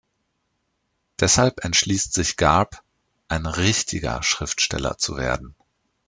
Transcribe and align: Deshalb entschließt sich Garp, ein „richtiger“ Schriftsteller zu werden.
Deshalb 1.19 1.63
entschließt 1.63 2.11
sich 2.11 2.35
Garp, 2.35 2.81
ein 3.27 3.45
„richtiger“ 3.45 4.23
Schriftsteller 4.23 4.97
zu 4.97 5.15
werden. 5.15 5.53